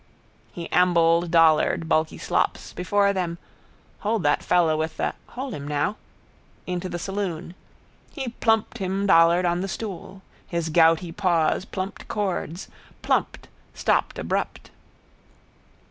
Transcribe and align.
He 0.51 0.67
ambled 0.71 1.29
Dollard, 1.29 1.87
bulky 1.87 2.17
slops, 2.17 2.73
before 2.73 3.13
them 3.13 3.37
(hold 3.99 4.23
that 4.23 4.41
fellow 4.41 4.75
with 4.75 4.97
the: 4.97 5.13
hold 5.27 5.53
him 5.53 5.67
now) 5.67 5.95
into 6.65 6.89
the 6.89 6.97
saloon. 6.97 7.53
He 8.11 8.29
plumped 8.29 8.79
him 8.79 9.05
Dollard 9.05 9.45
on 9.45 9.61
the 9.61 9.67
stool. 9.67 10.23
His 10.47 10.69
gouty 10.69 11.11
paws 11.11 11.65
plumped 11.65 12.07
chords. 12.07 12.67
Plumped, 13.03 13.47
stopped 13.75 14.17
abrupt. 14.17 14.71